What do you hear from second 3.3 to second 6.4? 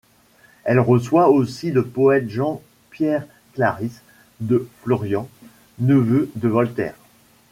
Claris de Florian, neveu